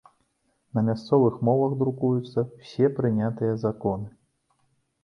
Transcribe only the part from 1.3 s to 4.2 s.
мовах друкуюцца ўсе прынятыя законы.